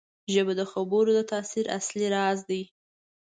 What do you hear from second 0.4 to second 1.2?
د خبرو د